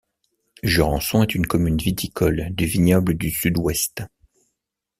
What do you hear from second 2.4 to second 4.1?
du vignoble du Sud-Ouest.